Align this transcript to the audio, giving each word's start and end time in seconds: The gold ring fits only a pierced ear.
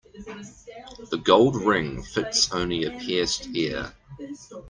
The 1.11 1.21
gold 1.23 1.55
ring 1.57 2.01
fits 2.01 2.51
only 2.51 2.85
a 2.85 2.89
pierced 2.89 3.49
ear. 3.53 3.93